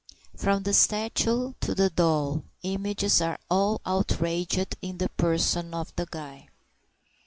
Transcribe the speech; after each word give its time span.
From 0.35 0.63
the 0.63 0.73
statue 0.73 1.53
to 1.61 1.75
the 1.75 1.91
doll, 1.91 2.43
images 2.63 3.21
are 3.21 3.37
all 3.51 3.81
outraged 3.85 4.75
in 4.81 4.97
the 4.97 5.09
person 5.09 5.75
of 5.75 5.95
the 5.95 6.07
guy. 6.09 6.47